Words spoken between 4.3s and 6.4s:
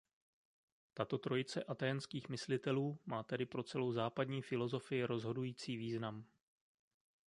filosofii rozhodující význam.